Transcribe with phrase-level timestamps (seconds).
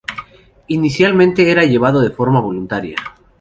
[0.69, 2.95] Inicialmente era llevado de forma voluntaria.